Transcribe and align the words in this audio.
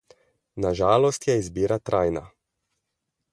Na 0.63 0.71
žalost 0.79 1.27
je 1.27 1.35
izbira 1.41 1.79
trajna. 1.91 2.25